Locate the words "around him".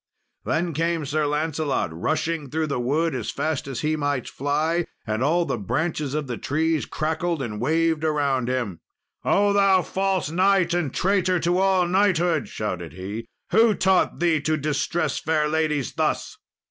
8.03-8.79